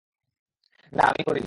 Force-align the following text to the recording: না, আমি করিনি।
না, 0.93 1.03
আমি 1.03 1.21
করিনি। 1.23 1.39